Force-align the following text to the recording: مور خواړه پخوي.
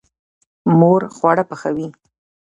مور 0.79 1.01
خواړه 1.15 1.43
پخوي. 1.51 1.87